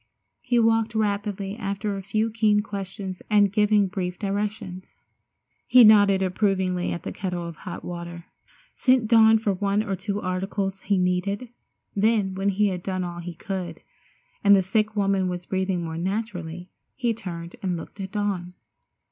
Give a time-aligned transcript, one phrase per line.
[0.41, 4.95] He walked rapidly asking a few keen questions and giving brief directions.
[5.67, 8.25] He nodded approvingly at the kettle of hot water,
[8.73, 11.49] sent Dawn for one or two articles he needed,
[11.95, 13.81] then when he had done all he could,
[14.43, 18.55] and the sick woman was breathing more naturally, he turned and looked at Dawn.